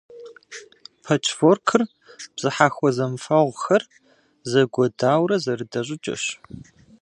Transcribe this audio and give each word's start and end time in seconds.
Пэчворкыр 1.03 1.81
бзыхьэхуэ 2.33 2.89
зэмыфэгъухэр 2.95 3.83
зэгуадэурэ 4.49 5.35
зэрыдэ 5.43 5.81
щӏыкӏэщ. 5.87 6.23